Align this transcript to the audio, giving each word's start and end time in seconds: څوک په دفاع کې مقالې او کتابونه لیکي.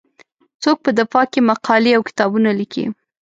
څوک 0.63 0.77
په 0.85 0.89
دفاع 0.99 1.25
کې 1.31 1.47
مقالې 1.49 1.91
او 1.95 2.01
کتابونه 2.09 2.49
لیکي. 2.59 2.85